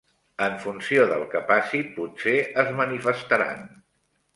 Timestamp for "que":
1.35-1.43